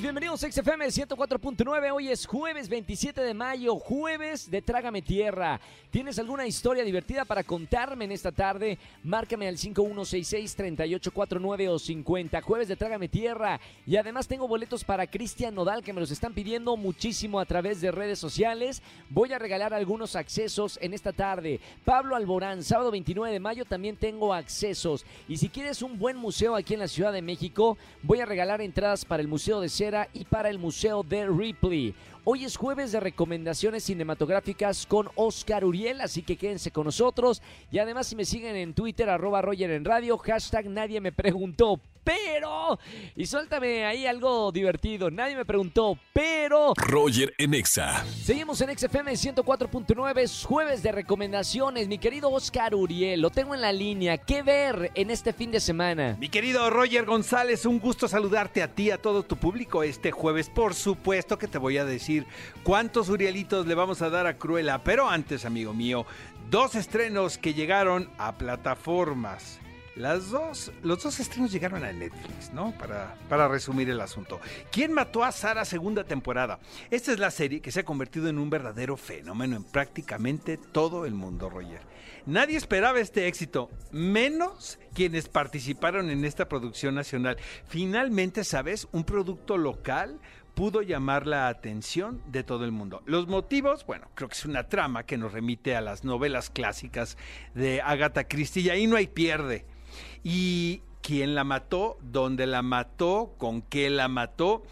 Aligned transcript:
Bienvenidos 0.00 0.44
a 0.44 0.52
XFM 0.52 0.86
104.9. 0.86 1.92
Hoy 1.92 2.08
es 2.08 2.24
jueves 2.24 2.68
27 2.68 3.20
de 3.20 3.34
mayo, 3.34 3.74
jueves 3.76 4.48
de 4.48 4.62
Trágame 4.62 5.02
Tierra. 5.02 5.60
¿Tienes 5.90 6.20
alguna 6.20 6.46
historia 6.46 6.84
divertida 6.84 7.24
para 7.24 7.42
contarme 7.42 8.04
en 8.04 8.12
esta 8.12 8.30
tarde? 8.30 8.78
Márcame 9.02 9.48
al 9.48 9.56
5166-3849 9.56 11.68
o 11.68 11.80
50. 11.80 12.40
Jueves 12.42 12.68
de 12.68 12.76
Trágame 12.76 13.08
Tierra. 13.08 13.58
Y 13.86 13.96
además 13.96 14.28
tengo 14.28 14.46
boletos 14.46 14.84
para 14.84 15.08
Cristian 15.08 15.56
Nodal 15.56 15.82
que 15.82 15.92
me 15.92 16.00
los 16.00 16.12
están 16.12 16.32
pidiendo 16.32 16.76
muchísimo 16.76 17.40
a 17.40 17.46
través 17.46 17.80
de 17.80 17.90
redes 17.90 18.20
sociales. 18.20 18.82
Voy 19.10 19.32
a 19.32 19.40
regalar 19.40 19.74
algunos 19.74 20.14
accesos 20.14 20.78
en 20.80 20.94
esta 20.94 21.12
tarde. 21.12 21.58
Pablo 21.84 22.14
Alborán, 22.14 22.62
sábado 22.62 22.92
29 22.92 23.32
de 23.32 23.40
mayo 23.40 23.64
también 23.64 23.96
tengo 23.96 24.32
accesos. 24.32 25.04
Y 25.26 25.38
si 25.38 25.48
quieres 25.48 25.82
un 25.82 25.98
buen 25.98 26.16
museo 26.16 26.54
aquí 26.54 26.74
en 26.74 26.80
la 26.80 26.88
Ciudad 26.88 27.12
de 27.12 27.22
México, 27.22 27.76
voy 28.02 28.20
a 28.20 28.26
regalar 28.26 28.60
entradas 28.60 29.04
para 29.04 29.22
el 29.22 29.28
Museo 29.28 29.60
de 29.60 29.68
Cera 29.68 29.87
y 30.12 30.24
para 30.24 30.50
el 30.50 30.58
Museo 30.58 31.02
de 31.02 31.26
Ripley. 31.26 31.94
Hoy 32.24 32.44
es 32.44 32.56
jueves 32.56 32.92
de 32.92 33.00
recomendaciones 33.00 33.84
cinematográficas 33.84 34.86
con 34.86 35.08
Oscar 35.14 35.64
Uriel, 35.64 36.02
así 36.02 36.22
que 36.22 36.36
quédense 36.36 36.70
con 36.70 36.84
nosotros. 36.84 37.40
Y 37.70 37.78
además 37.78 38.06
si 38.06 38.14
me 38.14 38.26
siguen 38.26 38.54
en 38.56 38.74
Twitter, 38.74 39.08
arroba 39.08 39.40
Roger 39.40 39.70
en 39.70 39.84
radio, 39.84 40.18
hashtag 40.18 40.66
nadie 40.66 41.00
me 41.00 41.10
preguntó, 41.10 41.80
pero... 42.04 42.78
Y 43.16 43.26
suéltame 43.26 43.84
ahí 43.84 44.06
algo 44.06 44.52
divertido, 44.52 45.10
nadie 45.10 45.36
me 45.36 45.44
preguntó, 45.44 45.98
pero... 46.12 46.74
Roger 46.76 47.34
en 47.38 47.54
Exa. 47.54 48.04
Seguimos 48.04 48.60
en 48.60 48.76
XFM 48.76 49.12
104.9, 49.12 50.18
es 50.18 50.44
jueves 50.44 50.82
de 50.82 50.92
recomendaciones. 50.92 51.88
Mi 51.88 51.98
querido 51.98 52.30
Oscar 52.30 52.74
Uriel, 52.74 53.20
lo 53.20 53.30
tengo 53.30 53.54
en 53.54 53.60
la 53.60 53.72
línea. 53.72 54.18
¿Qué 54.18 54.42
ver 54.42 54.90
en 54.94 55.10
este 55.10 55.32
fin 55.32 55.50
de 55.50 55.60
semana? 55.60 56.16
Mi 56.18 56.28
querido 56.28 56.68
Roger 56.70 57.04
González, 57.04 57.66
un 57.66 57.78
gusto 57.78 58.08
saludarte 58.08 58.62
a 58.62 58.74
ti, 58.74 58.90
a 58.90 58.98
todo 58.98 59.22
tu 59.22 59.36
público 59.36 59.82
este 59.82 60.10
jueves. 60.10 60.50
Por 60.50 60.74
supuesto 60.74 61.38
que 61.38 61.48
te 61.48 61.58
voy 61.58 61.78
a 61.78 61.84
decir 61.84 62.26
cuántos 62.62 63.08
Urielitos 63.08 63.66
le 63.66 63.74
vamos 63.74 64.02
a 64.02 64.10
dar 64.10 64.26
a 64.26 64.36
Cruella. 64.36 64.82
Pero 64.84 65.08
antes, 65.08 65.44
amigo 65.44 65.74
mío, 65.74 66.06
dos 66.50 66.74
estrenos 66.74 67.38
que 67.38 67.54
llegaron 67.54 68.10
a 68.18 68.36
plataformas. 68.36 69.60
Las 69.98 70.30
dos, 70.30 70.70
los 70.84 71.02
dos 71.02 71.18
estrenos 71.18 71.50
llegaron 71.50 71.82
a 71.82 71.92
Netflix, 71.92 72.52
¿no? 72.52 72.70
Para, 72.78 73.16
para 73.28 73.48
resumir 73.48 73.90
el 73.90 74.00
asunto. 74.00 74.40
¿Quién 74.70 74.92
mató 74.92 75.24
a 75.24 75.32
Sara 75.32 75.64
segunda 75.64 76.04
temporada? 76.04 76.60
Esta 76.88 77.10
es 77.10 77.18
la 77.18 77.32
serie 77.32 77.60
que 77.60 77.72
se 77.72 77.80
ha 77.80 77.84
convertido 77.84 78.28
en 78.28 78.38
un 78.38 78.48
verdadero 78.48 78.96
fenómeno 78.96 79.56
en 79.56 79.64
prácticamente 79.64 80.56
todo 80.56 81.04
el 81.04 81.14
mundo, 81.14 81.50
Roger. 81.50 81.80
Nadie 82.26 82.56
esperaba 82.56 83.00
este 83.00 83.26
éxito, 83.26 83.70
menos 83.90 84.78
quienes 84.94 85.28
participaron 85.28 86.10
en 86.10 86.24
esta 86.24 86.48
producción 86.48 86.94
nacional. 86.94 87.36
Finalmente, 87.66 88.44
¿sabes? 88.44 88.86
Un 88.92 89.02
producto 89.02 89.58
local 89.58 90.20
pudo 90.54 90.82
llamar 90.82 91.26
la 91.26 91.48
atención 91.48 92.22
de 92.26 92.44
todo 92.44 92.64
el 92.64 92.70
mundo. 92.70 93.02
Los 93.04 93.26
motivos, 93.26 93.84
bueno, 93.84 94.08
creo 94.14 94.28
que 94.28 94.36
es 94.36 94.44
una 94.44 94.68
trama 94.68 95.02
que 95.02 95.18
nos 95.18 95.32
remite 95.32 95.74
a 95.74 95.80
las 95.80 96.04
novelas 96.04 96.50
clásicas 96.50 97.18
de 97.56 97.82
Agatha 97.82 98.28
Christie 98.28 98.62
y 98.62 98.70
ahí 98.70 98.86
no 98.86 98.96
hay 98.96 99.08
pierde 99.08 99.66
y 100.22 100.82
quién 101.02 101.34
la 101.34 101.44
mató, 101.44 101.98
dónde 102.00 102.46
la 102.46 102.62
mató, 102.62 103.34
con 103.38 103.62
qué 103.62 103.90
la 103.90 104.08
mató. 104.08 104.62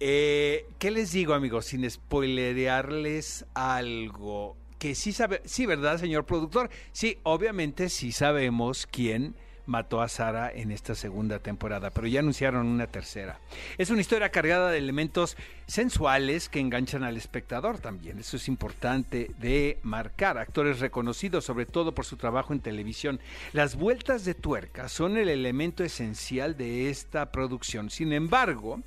Eh, 0.00 0.66
¿Qué 0.78 0.90
les 0.90 1.12
digo, 1.12 1.34
amigos? 1.34 1.66
Sin 1.66 1.88
spoilerearles 1.88 3.46
algo. 3.54 4.56
Que 4.78 4.94
sí 4.94 5.12
sabe, 5.12 5.40
sí, 5.44 5.64
¿verdad, 5.64 5.98
señor 5.98 6.26
productor? 6.26 6.70
Sí, 6.92 7.18
obviamente 7.22 7.88
sí 7.88 8.12
sabemos 8.12 8.86
quién 8.86 9.36
mató 9.66 10.00
a 10.00 10.08
Sara 10.08 10.50
en 10.52 10.70
esta 10.70 10.94
segunda 10.94 11.40
temporada, 11.40 11.90
pero 11.90 12.06
ya 12.06 12.20
anunciaron 12.20 12.66
una 12.66 12.86
tercera. 12.86 13.38
Es 13.78 13.90
una 13.90 14.00
historia 14.00 14.30
cargada 14.30 14.70
de 14.70 14.78
elementos 14.78 15.36
sensuales 15.66 16.48
que 16.48 16.60
enganchan 16.60 17.02
al 17.02 17.16
espectador 17.16 17.78
también. 17.78 18.18
Eso 18.18 18.36
es 18.36 18.48
importante 18.48 19.30
de 19.38 19.78
marcar. 19.82 20.38
Actores 20.38 20.80
reconocidos, 20.80 21.44
sobre 21.44 21.66
todo 21.66 21.92
por 21.92 22.04
su 22.04 22.16
trabajo 22.16 22.52
en 22.52 22.60
televisión. 22.60 23.20
Las 23.52 23.76
vueltas 23.76 24.24
de 24.24 24.34
tuerca 24.34 24.88
son 24.88 25.16
el 25.18 25.28
elemento 25.28 25.84
esencial 25.84 26.56
de 26.56 26.88
esta 26.90 27.32
producción. 27.32 27.90
Sin 27.90 28.12
embargo, 28.12 28.80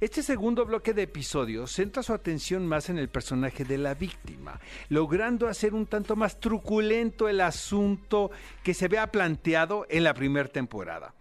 este 0.00 0.22
segundo 0.22 0.64
bloque 0.64 0.94
de 0.94 1.02
episodios 1.02 1.72
centra 1.72 2.02
su 2.02 2.12
atención 2.12 2.66
más 2.66 2.90
en 2.90 2.98
el 2.98 3.08
personaje 3.08 3.64
de 3.64 3.78
la 3.78 3.94
víctima, 3.94 4.60
logrando 4.88 5.48
hacer 5.48 5.74
un 5.74 5.86
tanto 5.86 6.16
más 6.16 6.40
truculento 6.40 7.28
el 7.28 7.40
asunto 7.40 8.30
que 8.62 8.74
se 8.74 8.86
había 8.86 9.06
planteado 9.08 9.86
en 9.88 10.04
la 10.04 10.14
primera 10.14 10.48
temporada. 10.48 11.14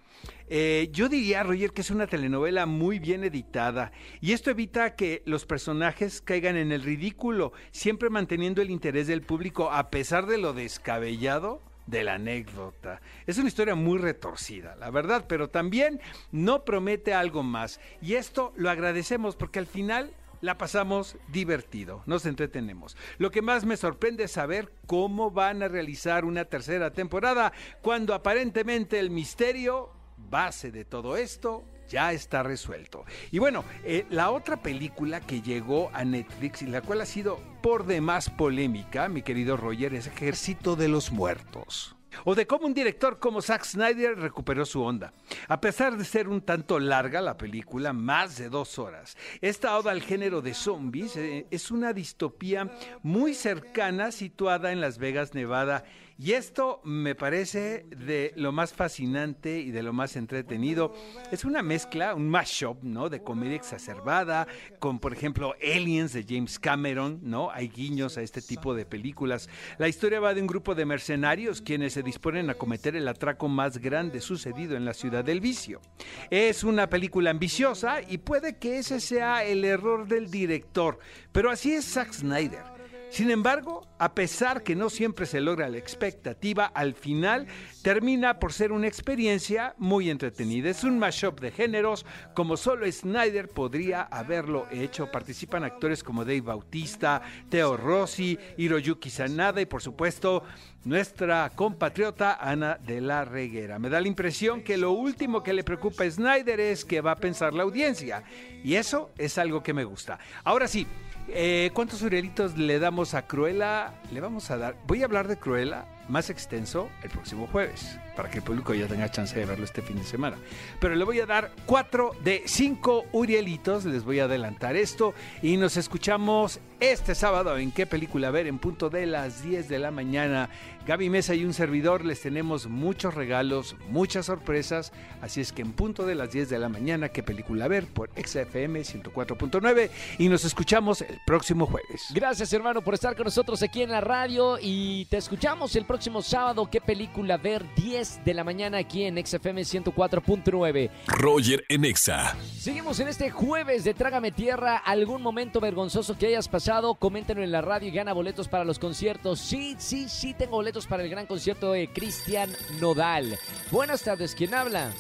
Eh, 0.54 0.90
yo 0.92 1.08
diría, 1.08 1.44
Roger, 1.44 1.72
que 1.72 1.80
es 1.80 1.92
una 1.92 2.08
telenovela 2.08 2.66
muy 2.66 3.00
bien 3.00 3.24
editada 3.24 3.94
y 4.20 4.34
esto 4.34 4.52
evita 4.52 4.96
que 4.96 5.22
los 5.26 5.46
personajes 5.46 6.20
caigan 6.20 6.58
en 6.58 6.74
el 6.74 6.84
ridículo, 6.84 7.54
siempre 7.72 8.10
manteniendo 8.10 8.62
el 8.62 8.70
interés 8.70 9.08
del 9.08 9.22
público 9.22 9.72
a 9.72 9.90
pesar 9.90 10.26
de 10.26 10.38
lo 10.38 10.52
descabellado 10.52 11.62
de 11.92 12.04
la 12.04 12.16
anécdota. 12.16 13.02
Es 13.28 13.38
una 13.38 13.50
historia 13.50 13.76
muy 13.76 14.00
retorcida, 14.00 14.76
la 14.78 14.90
verdad, 14.90 15.26
pero 15.28 15.50
también 15.50 16.00
no 16.32 16.64
promete 16.64 17.14
algo 17.14 17.44
más. 17.44 17.80
Y 18.02 18.16
esto 18.16 18.54
lo 18.56 18.70
agradecemos 18.70 19.36
porque 19.36 19.60
al 19.60 19.68
final 19.68 20.14
la 20.40 20.58
pasamos 20.58 21.18
divertido, 21.28 22.02
nos 22.08 22.26
entretenemos. 22.26 22.98
Lo 23.20 23.30
que 23.30 23.44
más 23.44 23.66
me 23.66 23.78
sorprende 23.78 24.24
es 24.24 24.32
saber 24.32 24.72
cómo 24.88 25.30
van 25.30 25.62
a 25.62 25.68
realizar 25.68 26.26
una 26.26 26.46
tercera 26.46 26.92
temporada 26.94 27.52
cuando 27.82 28.16
aparentemente 28.16 28.98
el 28.98 29.12
misterio 29.12 29.92
base 30.18 30.72
de 30.72 30.86
todo 30.86 31.18
esto 31.18 31.64
ya 31.92 32.14
está 32.14 32.42
resuelto. 32.42 33.06
Y 33.32 33.40
bueno, 33.40 33.64
eh, 33.84 34.06
la 34.10 34.32
otra 34.32 34.58
película 34.58 35.20
que 35.22 35.42
llegó 35.42 35.92
a 35.94 36.04
Netflix 36.06 36.62
y 36.62 36.68
la 36.68 36.82
cual 36.82 37.02
ha 37.02 37.06
sido 37.06 37.40
por 37.62 37.86
demás 37.86 38.30
polémica, 38.30 39.10
mi 39.10 39.22
querido 39.22 39.58
Roger, 39.58 39.94
es 39.94 40.08
Ejército 40.08 40.76
de 40.76 40.88
los 40.88 41.12
Muertos 41.12 41.96
o 42.26 42.36
de 42.36 42.48
cómo 42.48 42.66
un 42.66 42.74
director 42.74 43.20
como 43.20 43.42
Zack 43.42 43.64
Snyder 43.64 44.18
recuperó 44.18 44.66
su 44.66 44.82
onda. 44.82 45.14
A 45.48 45.62
pesar 45.62 45.98
de 45.98 46.06
ser 46.06 46.28
un 46.28 46.42
tanto 46.42 46.80
larga 46.80 47.22
la 47.22 47.38
película, 47.38 47.94
más 47.94 48.38
de 48.38 48.50
dos 48.50 48.80
horas, 48.80 49.18
esta 49.42 49.78
oda 49.78 49.92
al 49.92 50.02
género 50.02 50.42
de 50.42 50.54
zombies 50.54 51.16
eh, 51.18 51.48
es 51.52 51.72
una 51.72 51.94
distopía 51.94 52.70
muy 53.02 53.34
cercana 53.34 54.12
situada 54.12 54.72
en 54.72 54.82
Las 54.82 54.98
Vegas, 54.98 55.34
Nevada 55.34 55.84
y 56.18 56.34
esto 56.34 56.82
me 56.84 57.16
parece 57.16 57.86
de 57.90 58.34
lo 58.36 58.52
más 58.52 58.74
fascinante 58.74 59.60
y 59.60 59.72
de 59.72 59.84
lo 59.84 59.94
más 59.94 60.16
entretenido. 60.16 60.94
Es 61.32 61.46
una 61.46 61.64
mezcla, 61.64 62.14
un 62.16 62.30
mashup, 62.30 62.84
¿no? 62.84 63.10
De 63.10 63.24
comedia 63.24 63.56
exacerbada, 63.56 64.48
con, 64.80 65.00
por 65.00 65.14
ejemplo, 65.14 65.56
Aliens 65.62 66.14
de 66.14 66.26
James 66.28 66.60
Cameron, 66.60 67.20
¿no? 67.24 67.50
Hay 67.52 67.70
guiños 67.70 68.18
a 68.18 68.22
este 68.22 68.42
tipo 68.42 68.74
de 68.74 68.86
películas. 68.86 69.50
La 69.78 69.88
historia 69.88 70.20
va 70.20 70.34
de 70.34 70.42
un 70.42 70.48
grupo 70.48 70.76
de 70.76 70.86
mercenarios 70.86 71.62
quienes 71.62 71.94
se 71.94 72.04
disponen 72.04 72.50
a 72.50 72.56
cometer 72.56 72.96
el 72.96 73.08
atraco 73.08 73.48
más 73.48 73.78
grande 73.78 74.22
sucedido 74.22 74.76
en 74.76 74.86
la 74.86 74.94
ciudad 74.94 75.24
del 75.24 75.42
vicio. 75.42 75.82
Es 76.30 76.64
una 76.64 76.90
película 76.90 77.32
ambiciosa 77.32 78.02
y 78.08 78.20
puede 78.20 78.58
que 78.58 78.78
ese 78.78 79.00
sea 79.00 79.44
el 79.44 79.66
error 79.66 80.08
del 80.08 80.30
director, 80.30 81.00
pero 81.32 81.50
así 81.50 81.72
es 81.72 81.86
Zack 81.86 82.14
Snyder. 82.14 82.64
Sin 83.10 83.30
embargo, 83.30 83.86
a 84.02 84.16
pesar 84.16 84.64
que 84.64 84.76
no 84.76 84.90
siempre 84.90 85.28
se 85.28 85.42
logra 85.42 85.70
la 85.70 85.78
expectativa, 85.78 86.66
al 86.66 86.96
final 86.96 87.46
termina 87.84 88.40
por 88.40 88.52
ser 88.52 88.72
una 88.72 88.88
experiencia 88.88 89.76
muy 89.78 90.10
entretenida. 90.10 90.72
Es 90.72 90.84
un 90.84 90.98
mashup 90.98 91.40
de 91.40 91.52
géneros 91.52 92.04
como 92.34 92.58
solo 92.58 92.92
Snyder 92.92 93.48
podría 93.50 94.02
haberlo 94.02 94.66
hecho. 94.72 95.12
Participan 95.12 95.64
actores 95.64 96.04
como 96.04 96.26
Dave 96.26 96.42
Bautista, 96.42 97.22
Teo 97.48 97.78
Rossi, 97.78 98.40
Hiroyuki 98.58 99.12
Sanada 99.12 99.62
y 99.62 99.68
por 99.68 99.84
supuesto 99.84 100.46
nuestra 100.84 101.52
compatriota 101.52 102.40
Ana 102.42 102.80
de 102.84 103.02
la 103.02 103.24
Reguera. 103.24 103.78
Me 103.78 103.90
da 103.90 104.02
la 104.02 104.08
impresión 104.08 104.64
que 104.64 104.78
lo 104.78 104.94
último 104.94 105.44
que 105.44 105.54
le 105.54 105.64
preocupa 105.64 106.06
a 106.06 106.10
Snyder 106.10 106.60
es 106.60 106.86
que 106.86 107.02
va 107.02 107.12
a 107.12 107.18
pensar 107.18 107.54
la 107.54 107.62
audiencia 107.62 108.24
y 108.64 108.74
eso 108.74 109.12
es 109.20 109.38
algo 109.38 109.62
que 109.62 109.76
me 109.76 109.84
gusta. 109.84 110.18
Ahora 110.44 110.68
sí, 110.68 110.88
eh, 111.28 111.72
¿Cuántos 111.74 112.02
Urielitos 112.02 112.58
le 112.58 112.80
damos 112.80 113.14
a 113.14 113.26
Cruella? 113.26 113.91
Le 114.12 114.20
vamos 114.20 114.52
a 114.52 114.58
dar. 114.58 114.76
Voy 114.88 115.02
a 115.02 115.06
hablar 115.06 115.28
de 115.28 115.38
Cruella 115.38 115.86
más 116.08 116.30
extenso 116.30 116.90
el 117.04 117.10
próximo 117.10 117.48
jueves, 117.48 117.98
para 118.16 118.30
que 118.30 118.40
el 118.40 118.44
público 118.44 118.74
ya 118.74 118.88
tenga 118.88 119.10
chance 119.10 119.38
de 119.40 119.46
verlo 119.46 119.66
este 119.66 119.82
fin 119.82 119.98
de 119.98 120.04
semana. 120.04 120.38
Pero 120.80 120.96
le 120.96 121.04
voy 121.04 121.20
a 121.20 121.26
dar 121.26 121.52
cuatro 121.66 122.12
de 122.24 122.44
cinco 122.46 123.06
Urielitos, 123.12 123.86
les 123.86 124.04
voy 124.04 124.20
a 124.20 124.26
adelantar 124.26 124.76
esto 124.76 125.14
y 125.42 125.58
nos 125.58 125.78
escuchamos 125.78 126.60
este 126.80 127.14
sábado 127.14 127.58
en 127.58 127.72
qué 127.72 127.86
película 127.86 128.32
ver 128.32 128.48
en 128.48 128.58
punto 128.58 128.90
de 128.90 129.06
las 129.06 129.44
10 129.44 129.70
de 129.70 129.80
la 129.80 129.92
mañana. 129.92 130.50
Gaby 130.88 131.12
Mesa 131.12 131.36
y 131.36 131.46
un 131.46 131.54
servidor 131.54 132.04
les 132.04 132.22
tenemos 132.22 132.66
muchos 132.66 133.14
regalos, 133.14 133.76
muchas 133.90 134.26
sorpresas, 134.26 134.92
así 135.22 135.40
es 135.40 135.52
que 135.54 135.62
en 135.62 135.74
punto 135.74 136.08
de 136.08 136.16
las 136.16 136.32
10 136.32 136.50
de 136.50 136.58
la 136.58 136.70
mañana 136.70 137.10
qué 137.10 137.22
película 137.22 137.68
ver 137.68 137.86
por 137.86 138.10
XFM 138.16 138.82
104.9 138.82 139.92
y 140.18 140.28
nos 140.28 140.44
escuchamos 140.44 141.02
el 141.02 141.20
próximo 141.24 141.68
jueves. 141.68 142.08
Gracias 142.16 142.52
hermano 142.52 142.82
por 142.82 142.96
estar 142.96 143.16
con 143.16 143.26
nosotros 143.26 143.62
aquí 143.62 143.84
en 143.84 143.92
la 143.92 144.02
radio 144.02 144.58
y 144.60 145.06
te 145.06 145.18
escuchamos 145.18 145.76
el 145.76 145.86
próximo 145.86 146.01
sábado 146.22 146.68
qué 146.70 146.82
película 146.82 147.38
ver 147.38 147.64
10 147.76 148.26
de 148.26 148.34
la 148.34 148.44
mañana 148.44 148.80
aquí 148.80 149.04
en 149.04 149.24
XFM 149.24 149.62
104.9. 149.62 150.90
Roger 151.08 151.64
en 151.70 151.86
Exa. 151.86 152.36
Seguimos 152.58 153.00
en 153.00 153.08
este 153.08 153.30
jueves 153.30 153.84
de 153.84 153.94
Trágame 153.94 154.32
Tierra. 154.32 154.78
¿Algún 154.78 155.22
momento 155.22 155.60
vergonzoso 155.60 156.18
que 156.18 156.28
hayas 156.28 156.48
pasado? 156.48 156.96
Coméntenlo 156.96 157.44
en 157.44 157.52
la 157.52 157.62
radio 157.62 157.90
y 157.90 157.92
gana 157.92 158.14
boletos 158.14 158.48
para 158.48 158.64
los 158.64 158.80
conciertos. 158.80 159.40
Sí, 159.40 159.76
sí, 159.78 160.10
sí, 160.10 160.34
tengo 160.34 160.54
boletos 160.54 160.88
para 160.88 161.04
el 161.04 161.10
gran 161.10 161.28
concierto 161.28 161.72
de 161.72 161.88
Cristian 161.88 162.50
Nodal. 162.80 163.38
Buenas 163.72 164.02
tardes, 164.04 164.34
¿quién 164.34 164.54
habla? 164.56 164.92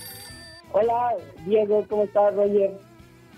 Hola, 0.71 1.15
Diego, 1.45 1.83
¿cómo 1.89 2.03
estás, 2.03 2.33
Roger? 2.36 2.71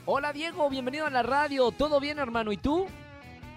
Hola, 0.05 0.33
Diego, 0.33 0.69
bienvenido 0.69 1.05
a 1.05 1.09
la 1.09 1.23
radio. 1.23 1.71
¿Todo 1.71 2.01
bien, 2.01 2.19
hermano? 2.19 2.51
¿Y 2.51 2.57
tú? 2.57 2.87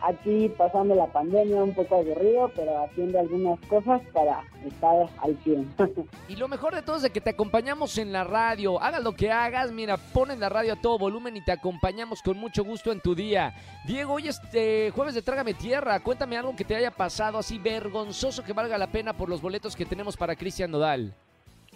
Aquí 0.07 0.49
pasando 0.57 0.95
la 0.95 1.07
pandemia 1.07 1.63
un 1.63 1.75
poco 1.75 1.97
aburrido, 1.97 2.51
pero 2.55 2.85
haciendo 2.85 3.19
algunas 3.19 3.59
cosas 3.67 4.01
para 4.13 4.43
estar 4.65 5.09
al 5.19 5.37
100. 5.43 5.75
y 6.29 6.37
lo 6.37 6.49
mejor 6.49 6.75
de 6.75 6.83
todo 6.83 6.97
es 6.97 7.03
de 7.03 7.11
que 7.11 7.21
te 7.21 7.31
acompañamos 7.31 7.99
en 7.99 8.13
la 8.13 8.25
radio. 8.25 8.81
Hagas 8.81 9.03
lo 9.03 9.13
que 9.13 9.31
hagas, 9.31 9.73
mira, 9.73 9.97
ponen 9.97 10.41
la 10.41 10.49
radio 10.49 10.75
a 10.75 10.81
todo 10.81 10.99
volumen 10.99 11.37
y 11.37 11.45
te 11.45 11.53
acompañamos 11.53 12.23
con 12.23 12.39
mucho 12.39 12.65
gusto 12.65 12.93
en 12.93 13.01
tu 13.01 13.15
día. 13.15 13.55
Diego, 13.87 14.15
hoy 14.15 14.29
este 14.29 14.91
jueves 14.93 15.15
de 15.15 15.23
Trágame 15.23 15.55
Tierra, 15.55 16.01
cuéntame 16.01 16.37
algo 16.37 16.55
que 16.55 16.65
te 16.65 16.77
haya 16.77 16.91
pasado 16.91 17.39
así 17.39 17.59
vergonzoso 17.59 18.45
que 18.45 18.53
valga 18.53 18.79
la 18.79 18.93
pena 18.93 19.17
por 19.17 19.29
los 19.29 19.43
boletos 19.43 19.75
que 19.75 19.87
tenemos 19.87 20.17
para 20.17 20.37
Cristian 20.37 20.71
Nodal. 20.71 21.15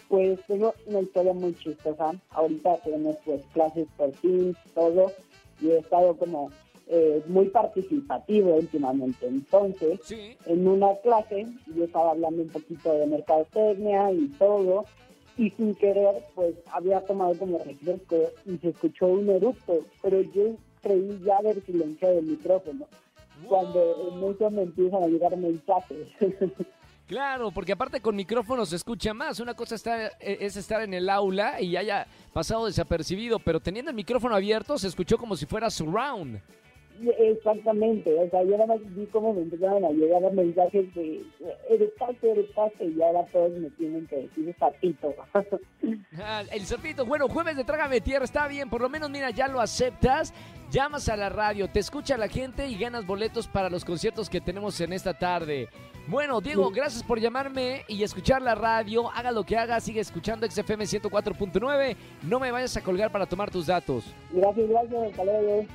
Pues 0.08 0.40
tengo 0.46 0.74
una 0.86 1.00
historia 1.00 1.32
muy 1.32 1.54
chistosa. 1.54 2.12
Ahorita 2.30 2.76
tenemos 2.78 3.16
pues 3.24 3.42
clases 3.52 3.86
por 3.96 4.12
fin, 4.14 4.56
todo, 4.74 5.12
y 5.60 5.70
he 5.70 5.78
estado 5.78 6.16
como 6.16 6.50
eh, 6.92 7.22
muy 7.28 7.48
participativo 7.50 8.56
últimamente. 8.56 9.26
Entonces, 9.26 10.00
en 10.44 10.66
una 10.66 10.96
clase 11.04 11.46
yo 11.66 11.84
estaba 11.84 12.10
hablando 12.10 12.42
un 12.42 12.48
poquito 12.48 12.92
de 12.92 13.06
mercadotecnia 13.06 14.10
y 14.10 14.26
todo, 14.38 14.84
y 15.36 15.50
sin 15.50 15.76
querer, 15.76 16.24
pues 16.34 16.56
había 16.72 17.00
tomado 17.06 17.38
como 17.38 17.58
refresco 17.58 18.16
y 18.44 18.58
se 18.58 18.70
escuchó 18.70 19.06
un 19.06 19.30
eructo, 19.30 19.84
pero 20.02 20.20
yo 20.20 20.56
creí 20.82 21.20
ya 21.24 21.36
haber 21.36 21.64
silenciado 21.64 22.18
el 22.18 22.26
micrófono. 22.26 22.86
Cuando 23.46 24.10
en 24.12 24.34
eso 24.34 24.50
me 24.50 24.62
empiezan 24.62 25.04
a 25.04 25.06
llegar 25.06 25.36
mensajes. 25.36 26.08
Claro, 27.06 27.50
porque 27.50 27.72
aparte 27.72 28.00
con 28.00 28.14
micrófono 28.14 28.64
se 28.64 28.76
escucha 28.76 29.12
más. 29.12 29.40
Una 29.40 29.54
cosa 29.54 29.74
está, 29.74 30.06
e, 30.20 30.38
es 30.42 30.54
estar 30.56 30.80
en 30.80 30.94
el 30.94 31.10
aula 31.10 31.60
y 31.60 31.76
haya 31.76 32.06
pasado 32.32 32.66
desapercibido, 32.66 33.40
pero 33.40 33.58
teniendo 33.58 33.90
el 33.90 33.96
micrófono 33.96 34.36
abierto 34.36 34.78
se 34.78 34.86
escuchó 34.86 35.18
como 35.18 35.34
si 35.34 35.44
fuera 35.44 35.70
surround. 35.70 36.40
Exactamente, 37.18 38.14
o 38.14 38.28
sea, 38.30 38.42
yo 38.42 38.52
nada 38.52 38.66
más 38.66 38.78
vi 38.94 39.06
cómo 39.06 39.32
me 39.32 39.42
empezaron 39.42 39.84
a 39.84 39.90
llegar 39.90 40.30
mensajes 40.32 40.94
de 40.94 41.24
eres 41.68 41.90
parte, 41.98 42.30
eres 42.30 42.50
parte, 42.50 42.84
y 42.84 43.00
ahora 43.00 43.24
todos 43.32 43.52
me 43.52 43.70
tienen 43.70 44.06
que 44.06 44.16
decir 44.16 44.54
sapito. 44.58 45.14
Ah, 46.22 46.42
el 46.52 46.66
sapito, 46.66 47.06
bueno, 47.06 47.28
jueves 47.28 47.56
de 47.56 47.64
Trágame 47.64 48.00
Tierra, 48.00 48.24
está 48.24 48.46
bien, 48.46 48.68
por 48.68 48.80
lo 48.80 48.88
menos 48.88 49.10
mira, 49.10 49.30
ya 49.30 49.48
lo 49.48 49.60
aceptas, 49.60 50.34
llamas 50.70 51.08
a 51.08 51.16
la 51.16 51.28
radio, 51.30 51.68
te 51.70 51.80
escucha 51.80 52.16
la 52.16 52.28
gente 52.28 52.68
y 52.68 52.76
ganas 52.76 53.06
boletos 53.06 53.48
para 53.48 53.70
los 53.70 53.84
conciertos 53.84 54.28
que 54.28 54.40
tenemos 54.40 54.80
en 54.80 54.92
esta 54.92 55.14
tarde. 55.14 55.68
Bueno, 56.06 56.40
Diego, 56.40 56.70
gracias 56.70 57.02
por 57.02 57.20
llamarme 57.20 57.84
y 57.88 58.02
escuchar 58.02 58.42
la 58.42 58.54
radio, 58.54 59.10
haga 59.10 59.30
lo 59.30 59.44
que 59.44 59.56
haga, 59.56 59.80
sigue 59.80 60.00
escuchando 60.00 60.48
XFM 60.50 60.84
104.9, 60.84 61.96
no 62.22 62.40
me 62.40 62.50
vayas 62.50 62.76
a 62.76 62.82
colgar 62.82 63.10
para 63.10 63.26
tomar 63.26 63.50
tus 63.50 63.66
datos. 63.66 64.04
Gracias, 64.32 64.68
gracias, 64.68 65.10
hasta 65.10 65.24
luego. 65.24 65.66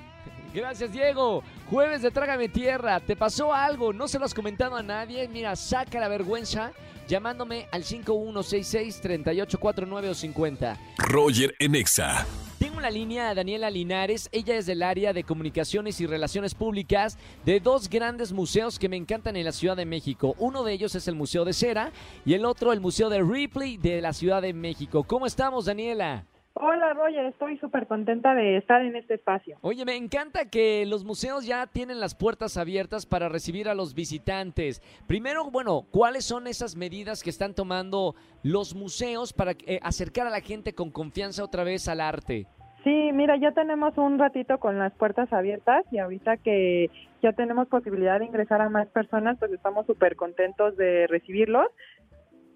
Gracias, 0.55 0.91
Diego. 0.93 1.43
Jueves 1.69 2.01
de 2.01 2.09
Trágame 2.11 2.47
Tierra. 2.47 3.01
¿Te 3.01 3.17
pasó 3.17 3.53
algo? 3.53 3.91
¿No 3.91 4.07
se 4.07 4.17
lo 4.17 4.23
has 4.23 4.33
comentado 4.33 4.77
a 4.77 4.83
nadie? 4.83 5.27
Mira, 5.27 5.53
saca 5.57 5.99
la 5.99 6.07
vergüenza 6.07 6.71
llamándome 7.09 7.67
al 7.73 7.83
5166-3849 7.83 10.09
o 10.09 10.13
50. 10.13 10.79
Roger 10.97 11.53
Enexa. 11.59 12.25
Tengo 12.57 12.79
la 12.79 12.89
línea 12.89 13.31
a 13.31 13.35
Daniela 13.35 13.69
Linares. 13.69 14.29
Ella 14.31 14.55
es 14.55 14.65
del 14.65 14.81
área 14.81 15.11
de 15.11 15.25
comunicaciones 15.25 15.99
y 15.99 16.07
relaciones 16.07 16.55
públicas 16.55 17.17
de 17.43 17.59
dos 17.59 17.89
grandes 17.89 18.31
museos 18.31 18.79
que 18.79 18.87
me 18.87 18.95
encantan 18.95 19.35
en 19.35 19.43
la 19.43 19.51
Ciudad 19.51 19.75
de 19.75 19.85
México. 19.85 20.35
Uno 20.39 20.63
de 20.63 20.71
ellos 20.71 20.95
es 20.95 21.09
el 21.09 21.15
Museo 21.15 21.43
de 21.43 21.51
Cera 21.51 21.91
y 22.25 22.33
el 22.33 22.45
otro 22.45 22.71
el 22.71 22.79
Museo 22.79 23.09
de 23.09 23.21
Ripley 23.21 23.75
de 23.75 23.99
la 23.99 24.13
Ciudad 24.13 24.41
de 24.41 24.53
México. 24.53 25.03
¿Cómo 25.03 25.25
estamos, 25.25 25.65
Daniela? 25.65 26.23
Hola 26.57 26.93
Roger, 26.93 27.25
estoy 27.25 27.57
súper 27.57 27.85
contenta 27.85 28.33
de 28.33 28.55
estar 28.55 28.81
en 28.81 28.95
este 28.95 29.15
espacio. 29.15 29.57
Oye, 29.59 29.83
me 29.83 29.97
encanta 29.97 30.49
que 30.49 30.85
los 30.85 31.03
museos 31.03 31.45
ya 31.45 31.67
tienen 31.67 31.99
las 31.99 32.15
puertas 32.15 32.55
abiertas 32.55 33.05
para 33.05 33.27
recibir 33.27 33.67
a 33.67 33.75
los 33.75 33.93
visitantes. 33.93 34.81
Primero, 35.05 35.51
bueno, 35.51 35.85
¿cuáles 35.91 36.23
son 36.23 36.47
esas 36.47 36.77
medidas 36.77 37.23
que 37.23 37.29
están 37.29 37.55
tomando 37.55 38.15
los 38.41 38.73
museos 38.73 39.33
para 39.33 39.51
eh, 39.51 39.81
acercar 39.83 40.27
a 40.27 40.29
la 40.29 40.39
gente 40.39 40.73
con 40.73 40.91
confianza 40.91 41.43
otra 41.43 41.65
vez 41.65 41.89
al 41.89 41.99
arte? 41.99 42.47
Sí, 42.85 43.09
mira, 43.11 43.35
ya 43.35 43.51
tenemos 43.51 43.97
un 43.97 44.17
ratito 44.17 44.57
con 44.57 44.79
las 44.79 44.93
puertas 44.93 45.33
abiertas 45.33 45.83
y 45.91 45.97
ahorita 45.97 46.37
que 46.37 46.89
ya 47.21 47.33
tenemos 47.33 47.67
posibilidad 47.67 48.19
de 48.19 48.27
ingresar 48.27 48.61
a 48.61 48.69
más 48.69 48.87
personas, 48.89 49.37
pues 49.39 49.51
estamos 49.51 49.87
súper 49.87 50.15
contentos 50.15 50.77
de 50.77 51.07
recibirlos 51.07 51.65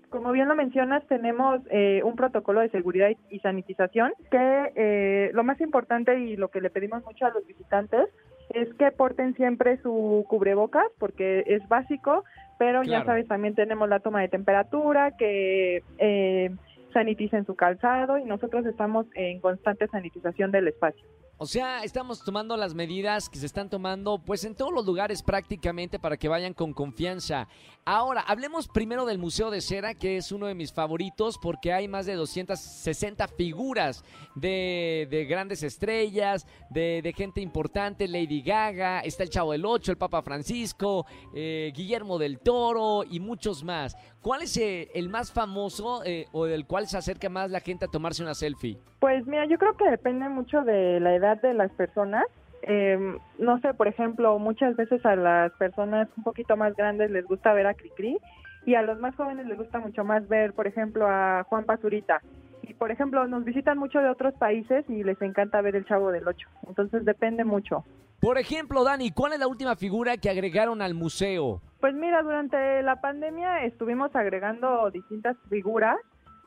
como 0.09 0.31
bien 0.31 0.47
lo 0.47 0.55
mencionas, 0.55 1.05
tenemos 1.07 1.61
eh, 1.69 2.01
un 2.03 2.15
protocolo 2.15 2.61
de 2.61 2.69
seguridad 2.69 3.09
y 3.29 3.39
sanitización 3.39 4.11
que 4.31 4.71
eh, 4.75 5.31
lo 5.33 5.43
más 5.43 5.61
importante 5.61 6.19
y 6.19 6.35
lo 6.35 6.49
que 6.49 6.61
le 6.61 6.69
pedimos 6.69 7.03
mucho 7.05 7.25
a 7.25 7.31
los 7.31 7.45
visitantes 7.45 8.09
es 8.49 8.73
que 8.75 8.91
porten 8.91 9.35
siempre 9.35 9.77
su 9.81 10.25
cubrebocas 10.27 10.87
porque 10.97 11.43
es 11.45 11.67
básico, 11.69 12.23
pero 12.57 12.83
ya 12.83 13.05
sabes, 13.05 13.27
también 13.27 13.55
tenemos 13.55 13.87
la 13.87 13.99
toma 13.99 14.21
de 14.21 14.27
temperatura, 14.27 15.15
que 15.17 15.83
eh, 15.99 16.49
saniticen 16.91 17.45
su 17.45 17.55
calzado 17.55 18.17
y 18.17 18.25
nosotros 18.25 18.65
estamos 18.65 19.05
en 19.13 19.39
constante 19.39 19.87
sanitización 19.87 20.51
del 20.51 20.67
espacio. 20.67 21.05
O 21.41 21.45
sea, 21.45 21.85
estamos 21.85 22.21
tomando 22.21 22.57
las 22.57 22.73
medidas 22.73 23.29
que 23.29 23.39
se 23.39 23.45
están 23.45 23.69
tomando 23.69 24.17
pues 24.19 24.43
en 24.43 24.55
todos 24.55 24.73
los 24.73 24.85
lugares 24.85 25.23
prácticamente 25.23 25.97
para 25.97 26.17
que 26.17 26.27
vayan 26.27 26.53
con 26.53 26.73
confianza. 26.73 27.47
Ahora, 27.85 28.25
hablemos 28.27 28.67
primero 28.67 29.05
del 29.05 29.19
Museo 29.19 29.49
de 29.49 29.61
Cera, 29.61 29.93
que 29.93 30.17
es 30.17 30.33
uno 30.33 30.47
de 30.47 30.53
mis 30.53 30.73
favoritos 30.73 31.37
porque 31.41 31.71
hay 31.71 31.87
más 31.87 32.05
de 32.05 32.15
260 32.15 33.25
figuras 33.29 34.03
de, 34.35 35.25
grandes 35.29 35.63
estrellas, 35.63 36.45
de, 36.69 37.13
gente 37.15 37.39
importante, 37.39 38.09
Lady 38.09 38.41
Gaga, 38.41 38.99
está 38.99 39.23
el 39.23 39.29
Chavo 39.29 39.53
del 39.53 39.65
Ocho, 39.65 39.93
el 39.93 39.97
Papa 39.97 40.21
Francisco, 40.21 41.05
eh, 41.33 41.71
Guillermo 41.73 42.17
del 42.17 42.39
Toro 42.39 43.05
y 43.09 43.21
muchos 43.21 43.63
más. 43.63 43.95
¿Cuál 44.21 44.41
es 44.41 44.57
eh, 44.57 44.89
el 44.93 45.07
más 45.07 45.31
famoso 45.31 46.03
eh, 46.03 46.27
o 46.33 46.43
del 46.43 46.65
cual 46.65 46.87
se 46.87 46.97
acerca 46.97 47.29
más 47.29 47.49
la 47.49 47.61
gente 47.61 47.85
a 47.85 47.87
tomarse 47.87 48.21
una 48.21 48.33
selfie? 48.33 48.77
Pues 48.99 49.25
mira, 49.25 49.45
yo 49.45 49.57
creo 49.57 49.77
que 49.77 49.89
depende 49.89 50.27
mucho 50.27 50.61
de 50.63 50.99
la 50.99 51.15
edad 51.15 51.28
de 51.35 51.53
las 51.53 51.71
personas. 51.71 52.25
Em, 52.61 53.17
no 53.37 53.59
sé, 53.59 53.73
por 53.73 53.87
ejemplo, 53.87 54.37
muchas 54.39 54.75
veces 54.75 55.05
a 55.05 55.15
las 55.15 55.51
personas 55.53 56.09
un 56.17 56.23
poquito 56.23 56.57
más 56.57 56.75
grandes 56.75 57.09
les 57.11 57.25
gusta 57.25 57.53
ver 57.53 57.67
a 57.67 57.73
Cricri 57.73 58.17
y 58.65 58.75
a 58.75 58.81
los 58.81 58.99
más 58.99 59.15
jóvenes 59.15 59.47
les 59.47 59.57
gusta 59.57 59.79
mucho 59.79 60.03
más 60.03 60.27
ver, 60.27 60.53
por 60.53 60.67
ejemplo, 60.67 61.07
a 61.07 61.43
Juan 61.47 61.63
Pazurita. 61.65 62.21
Y, 62.63 62.73
por 62.73 62.91
ejemplo, 62.91 63.25
nos 63.27 63.45
visitan 63.45 63.77
mucho 63.77 63.99
de 63.99 64.09
otros 64.09 64.33
países 64.35 64.85
y 64.89 65.03
les 65.03 65.21
encanta 65.21 65.61
ver 65.61 65.75
el 65.75 65.85
Chavo 65.85 66.11
del 66.11 66.27
Ocho. 66.27 66.47
Entonces 66.67 67.05
depende 67.05 67.43
mucho. 67.43 67.85
Por 68.19 68.37
ejemplo, 68.37 68.83
Dani, 68.83 69.11
¿cuál 69.11 69.33
es 69.33 69.39
la 69.39 69.47
última 69.47 69.75
figura 69.77 70.17
que 70.17 70.29
agregaron 70.29 70.81
al 70.81 70.93
museo? 70.93 71.61
Pues 71.79 71.93
mira, 71.95 72.21
durante 72.21 72.83
la 72.83 72.99
pandemia 72.99 73.63
estuvimos 73.63 74.13
agregando 74.13 74.91
distintas 74.91 75.37
figuras. 75.49 75.95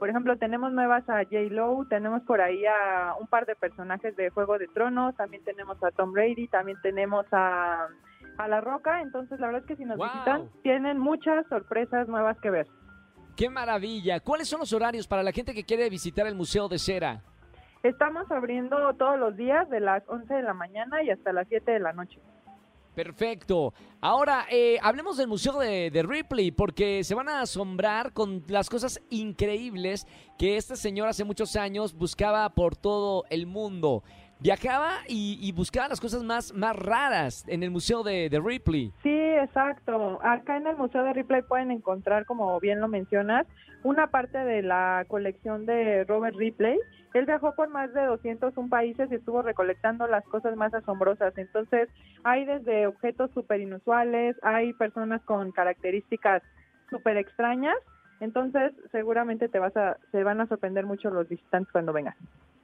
Por 0.03 0.11
ejemplo, 0.11 0.37
tenemos 0.37 0.73
nuevas 0.73 1.09
a 1.09 1.23
J. 1.23 1.43
Lowe, 1.51 1.87
tenemos 1.89 2.23
por 2.23 2.41
ahí 2.41 2.65
a 2.67 3.15
un 3.21 3.29
par 3.29 3.47
de 3.47 3.55
personajes 3.55 4.17
de 4.17 4.31
Juego 4.31 4.59
de 4.59 4.67
Tronos, 4.67 5.15
también 5.15 5.45
tenemos 5.45 5.81
a 5.81 5.93
Tom 5.93 6.11
Brady, 6.11 6.49
también 6.49 6.77
tenemos 6.83 7.25
a, 7.31 7.87
a 8.37 8.49
La 8.49 8.61
Roca. 8.61 9.01
Entonces, 9.01 9.39
la 9.39 9.47
verdad 9.47 9.63
es 9.63 9.69
que 9.69 9.77
si 9.77 9.85
nos 9.85 9.97
visitan, 9.97 10.51
tienen 10.65 10.99
muchas 10.99 11.47
sorpresas 11.47 12.09
nuevas 12.09 12.37
que 12.41 12.51
ver. 12.51 12.67
¡Qué 13.37 13.49
maravilla! 13.49 14.19
¿Cuáles 14.19 14.49
son 14.49 14.59
los 14.59 14.73
horarios 14.73 15.07
para 15.07 15.23
la 15.23 15.31
gente 15.31 15.55
que 15.55 15.63
quiere 15.63 15.89
visitar 15.89 16.27
el 16.27 16.35
Museo 16.35 16.67
de 16.67 16.81
Cera? 16.81 17.23
Estamos 17.85 18.29
abriendo 18.33 18.93
todos 18.95 19.21
los 19.21 19.37
días 19.37 19.71
de 19.71 19.79
las 19.79 20.03
11 20.09 20.35
de 20.35 20.43
la 20.43 20.53
mañana 20.53 21.01
y 21.05 21.11
hasta 21.11 21.33
las 21.33 21.47
7 21.47 21.71
de 21.71 21.79
la 21.79 21.93
noche. 21.93 22.19
Perfecto. 22.97 23.73
Ahora, 24.05 24.47
eh, 24.51 24.81
hablemos 24.83 25.17
del 25.17 25.29
Museo 25.29 25.61
de, 25.61 26.05
Ripley, 26.05 26.51
porque 26.51 27.05
se 27.05 27.15
van 27.15 27.29
a 27.29 27.43
asombrar 27.43 28.13
con 28.13 28.43
las 28.49 28.69
cosas 28.69 29.01
increíbles 29.11 30.09
que 30.37 30.57
esta 30.57 30.75
señora 30.75 31.11
hace 31.11 31.23
muchos 31.23 31.55
años 31.55 31.95
buscaba 31.95 32.49
por 32.49 32.75
todo 32.75 33.25
el 33.31 33.47
mundo 33.47 34.03
viajaba 34.41 35.03
y, 35.07 35.53
buscaba 35.53 35.87
las 35.87 36.01
cosas 36.01 36.25
más, 36.25 36.53
más 36.53 36.75
raras 36.75 37.45
en 37.47 37.63
el 37.63 37.71
Museo 37.71 38.03
de, 38.03 38.29
de, 38.29 38.41
Ripley. 38.41 38.93
Sí, 39.05 39.09
exacto. 39.09 40.19
Acá 40.21 40.57
en 40.57 40.67
el 40.67 40.77
Museo 40.77 41.05
de 41.05 41.13
Ripley 41.13 41.43
pueden 41.43 41.71
encontrar, 41.71 42.27
como 42.27 42.59
bien 42.59 42.81
lo 42.81 42.89
mencionas, 42.89 43.47
una 43.85 44.09
parte 44.09 44.39
de 44.39 44.63
la 44.63 45.05
colección 45.09 45.67
de 45.67 46.03
Robert 46.05 46.37
Ripley. 46.37 46.77
Él 47.15 47.27
viajó 47.27 47.55
por 47.55 47.69
más 47.69 47.93
de 47.93 48.05
201 48.05 48.69
países 48.69 49.11
y 49.11 49.17
estuvo 49.17 49.43
recolectando 49.43 50.07
las 50.07 50.25
cosas 50.25 50.57
más 50.57 50.73
asombrosas. 50.73 51.37
Entonces, 51.37 51.89
hay 52.25 52.45
desde 52.45 52.87
objetos 52.87 53.31
súper 53.33 53.61
inusuales, 53.61 53.92
hay 53.93 54.73
personas 54.75 55.23
con 55.23 55.53
características 55.53 56.43
súper 56.91 57.17
extrañas. 57.17 57.77
Entonces, 58.21 58.73
seguramente 58.93 59.49
te 59.49 59.59
vas 59.59 59.77
a, 59.77 59.97
se 60.13 60.23
van 60.23 60.41
a 60.41 60.47
sorprender 60.47 60.87
mucho 60.87 61.11
los 61.11 61.29
visitantes 61.29 61.73
cuando 61.73 61.93
vengan. 61.93 62.15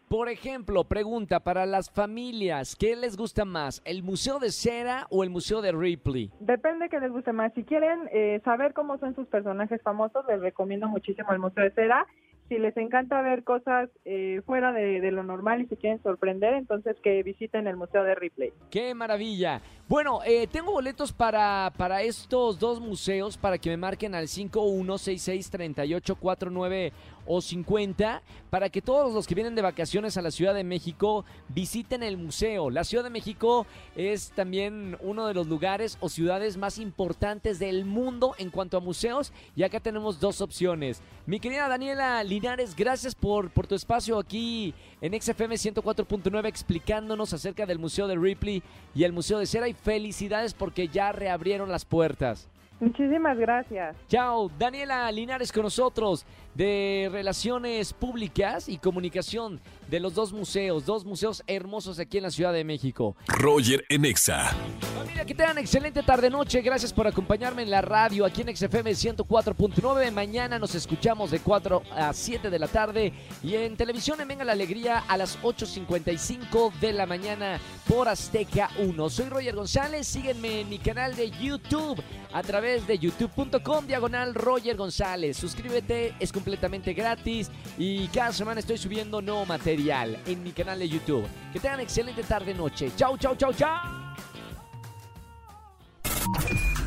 Por 0.09 0.31
ejemplo, 0.31 0.85
pregunta 0.85 1.41
para 1.41 1.67
las 1.67 1.91
familias, 1.91 2.77
¿qué 2.77 2.97
les 2.97 3.15
gusta 3.15 3.45
más, 3.45 3.83
el 3.85 4.03
Museo 4.03 4.39
de 4.39 4.51
Cera 4.51 5.07
o 5.11 5.23
el 5.23 5.29
Museo 5.29 5.61
de 5.61 5.73
Ripley? 5.73 6.31
Depende 6.41 6.89
que 6.89 6.99
les 6.99 7.13
guste 7.13 7.33
más. 7.33 7.53
Si 7.53 7.63
quieren 7.63 8.09
eh, 8.11 8.41
saber 8.43 8.73
cómo 8.73 8.97
son 8.97 9.15
sus 9.15 9.27
personajes 9.27 9.83
famosos, 9.83 10.25
les 10.27 10.41
recomiendo 10.41 10.89
muchísimo 10.89 11.31
el 11.33 11.41
Museo 11.41 11.63
de 11.65 11.73
Cera 11.73 12.07
si 12.49 12.59
les 12.59 12.77
encanta 12.77 13.23
ver 13.23 13.45
cosas 13.45 13.89
eh, 14.05 14.43
fuera 14.47 14.73
de, 14.73 15.11
lo 15.11 15.23
normal 15.23 15.63
y 15.63 15.67
se 15.67 15.77
quieren 15.77 16.03
sorprender, 16.03 16.55
entonces 16.55 16.97
que 17.03 17.23
visiten 17.23 17.67
el 17.67 17.77
Museo 17.77 18.05
de 18.05 18.15
Ripley. 18.15 18.53
¡Qué 18.71 18.95
maravilla! 18.95 19.61
Bueno, 19.89 20.21
eh, 20.27 20.47
tengo 20.47 20.73
boletos 20.73 21.13
para, 21.13 21.73
para 21.77 22.03
estos 22.03 22.59
dos 22.59 22.81
museos 22.81 23.37
para 23.39 23.59
que 23.59 23.71
me 23.71 23.77
marquen 23.77 24.15
al 24.15 24.29
51663849 24.29 26.93
o 27.29 27.41
50 27.41 28.23
para 28.51 28.71
que 28.71 28.83
todos 28.83 29.13
los 29.13 29.27
que 29.27 29.35
vienen 29.35 29.55
de 29.55 29.63
vacaciones 29.63 30.17
a 30.17 30.23
la 30.23 30.31
Ciudad 30.31 30.55
de 30.55 30.65
México 30.65 31.25
visiten 31.49 32.03
el 32.03 32.17
museo. 32.17 32.71
La 32.71 32.83
Ciudad 32.83 33.05
de 33.05 33.11
México 33.11 33.67
es 33.95 34.33
también 34.33 34.97
uno 35.01 35.27
de 35.27 35.35
los 35.35 35.47
lugares 35.47 35.99
o 36.01 36.09
ciudades 36.09 36.57
más 36.57 36.79
importantes 36.79 37.59
del 37.59 37.85
mundo 37.85 38.35
en 38.39 38.51
cuanto 38.51 38.79
a 38.79 38.81
museos 38.81 39.33
y 39.55 39.63
acá 39.63 39.79
tenemos 39.79 40.19
dos 40.19 40.41
opciones. 40.41 41.03
Mi 41.27 41.39
querida 41.39 41.69
Daniela 41.69 42.25
Linares, 42.25 42.75
gracias 42.75 43.15
por, 43.15 43.51
por 43.51 43.67
tu 43.67 43.75
espacio 43.75 44.19
aquí 44.19 44.75
en 45.03 45.21
XFM 45.21 45.55
104.9 45.55 46.47
explicándonos 46.47 47.35
acerca 47.35 47.67
del 47.67 47.79
Museo 47.79 48.09
de 48.09 48.17
Ripley 48.17 48.63
y 48.95 49.05
el 49.05 49.13
Museo 49.13 49.39
de 49.39 49.47
Cera 49.47 49.69
y 49.69 49.75
felicidades 49.75 50.55
porque 50.55 50.89
ya 50.89 51.13
reabrieron 51.13 51.69
las 51.69 51.85
puertas. 51.85 52.49
Muchísimas 52.81 53.37
gracias. 53.37 53.97
Chao, 54.09 54.49
Daniela 54.57 55.11
Linares 55.11 55.51
con 55.51 55.65
nosotros 55.65 56.25
de 56.59 57.09
Relaciones 57.13 57.93
Públicas 57.93 58.69
y 58.69 58.79
Comunicación 58.79 59.61
de 59.89 60.01
los 60.01 60.15
dos 60.15 60.33
museos, 60.33 60.85
dos 60.85 61.05
museos 61.05 61.45
hermosos 61.47 62.01
aquí 62.01 62.17
en 62.17 62.25
la 62.25 62.31
Ciudad 62.33 62.53
de 62.53 62.65
México. 62.65 63.15
Roger 63.29 63.85
Enexa. 63.89 64.57
Familia, 64.99 65.25
que 65.25 65.37
tengan 65.37 65.59
excelente 65.59 66.03
tarde-noche. 66.03 66.61
Gracias 66.61 66.93
por 66.93 67.07
acompañarme 67.07 67.63
en 67.63 67.71
la 67.71 67.81
radio 67.81 68.27
aquí 68.27 68.43
en 68.43 68.55
XFM 68.57 68.91
104.9. 68.91 70.11
Mañana 70.11 70.59
nos 70.59 70.75
escuchamos 70.75 71.31
de 71.31 71.39
4 71.39 71.83
a 71.93 72.13
7 72.13 72.51
de 72.51 72.59
la 72.59 72.67
tarde 72.67 73.13
y 73.43 73.55
en 73.55 73.77
televisión 73.77 74.21
en 74.21 74.27
Venga 74.27 74.45
la 74.45 74.53
Alegría 74.53 75.05
a 75.07 75.17
las 75.17 75.41
8.55 75.43 76.73
de 76.81 76.93
la 76.93 77.07
mañana 77.07 77.61
por 77.89 78.09
Azteca 78.09 78.69
1. 78.79 79.11
Soy 79.11 79.27
Roger 79.27 79.55
González. 79.55 80.09
Síguenme 80.09 80.63
en 80.63 80.69
mi 80.69 80.79
canal 80.79 81.15
de 81.15 81.31
YouTube 81.31 82.03
a 82.33 82.43
través 82.43 82.87
de 82.87 82.99
youtube.com 82.99 83.87
diagonal 83.87 84.35
Roger 84.35 84.77
González. 84.77 85.37
Suscríbete, 85.37 86.15
es 86.19 86.33
completamente 86.49 86.95
gratis 86.95 87.51
y 87.77 88.09
cada 88.09 88.33
semana 88.33 88.61
estoy 88.61 88.79
subiendo 88.79 89.21
nuevo 89.21 89.45
material 89.45 90.19
en 90.27 90.43
mi 90.43 90.53
canal 90.53 90.79
de 90.79 90.89
YouTube. 90.89 91.27
Que 91.53 91.61
tengan 91.61 91.81
excelente 91.81 92.23
tarde 92.23 92.55
noche. 92.55 92.91
Chau, 92.97 93.19
chau, 93.19 93.37
chau, 93.37 93.53
chau. 93.53 93.69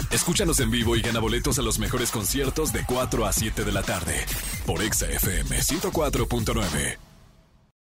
Escúchanos 0.10 0.60
en 0.60 0.72
vivo 0.72 0.96
y 0.96 1.02
gana 1.02 1.20
boletos 1.20 1.60
a 1.60 1.62
los 1.62 1.78
mejores 1.78 2.10
conciertos 2.10 2.74
de 2.74 2.84
4 2.86 3.26
a 3.26 3.32
7 3.32 3.64
de 3.64 3.72
la 3.72 3.84
tarde 3.84 4.26
por 4.66 4.82
Exa 4.82 5.06
FM 5.08 5.58
104.9. 5.60 7.11